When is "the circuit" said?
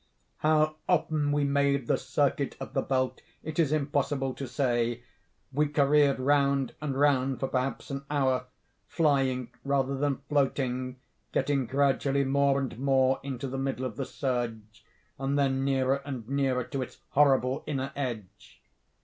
1.85-2.57